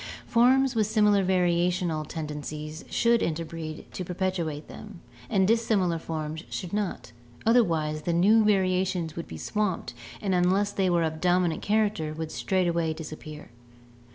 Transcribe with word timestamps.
Forms 0.25 0.73
with 0.73 0.87
similar 0.87 1.23
variational 1.23 2.07
tendencies 2.07 2.83
should 2.89 3.21
interbreed 3.21 3.85
to 3.93 4.03
perpetuate 4.03 4.67
them, 4.67 4.99
and 5.29 5.47
dissimilar 5.47 5.99
forms 5.99 6.43
should 6.49 6.73
not, 6.73 7.11
otherwise 7.45 8.01
the 8.01 8.13
new 8.13 8.43
variations 8.43 9.15
would 9.15 9.27
be 9.27 9.37
swamped 9.37 9.93
and 10.19 10.33
unless 10.33 10.71
they 10.71 10.89
were 10.89 11.03
of 11.03 11.21
dominant 11.21 11.61
character 11.61 12.15
would 12.15 12.31
straightway 12.31 12.95
disappear. 12.95 13.49